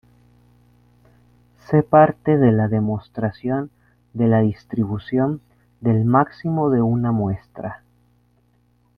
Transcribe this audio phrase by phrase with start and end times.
[1.69, 3.69] Se parte de la demostración
[4.13, 5.41] de la distribución
[5.79, 7.83] del máximo de una muestra.